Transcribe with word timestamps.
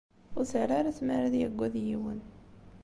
Ur 0.37 0.45
terri 0.51 0.73
ara 0.79 0.97
tmara 0.97 1.25
ad 1.27 1.35
yaggad 1.37 1.73
yiwen. 1.85 2.19